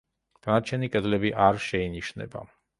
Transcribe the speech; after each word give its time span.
დანარჩენი 0.47 0.89
კედლები 0.95 1.33
არ 1.45 1.63
შეინიშნება. 1.69 2.47